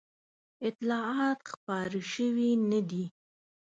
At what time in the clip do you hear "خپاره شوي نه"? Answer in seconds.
1.51-2.79